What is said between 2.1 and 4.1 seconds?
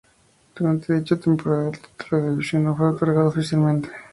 de la división no fue otorgado oficialmente.